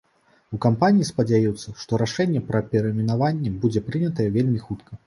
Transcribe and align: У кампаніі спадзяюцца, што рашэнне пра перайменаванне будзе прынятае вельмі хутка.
У 0.55 0.59
кампаніі 0.63 1.09
спадзяюцца, 1.09 1.75
што 1.83 2.01
рашэнне 2.05 2.41
пра 2.51 2.65
перайменаванне 2.73 3.57
будзе 3.61 3.89
прынятае 3.93 4.29
вельмі 4.41 4.59
хутка. 4.69 4.93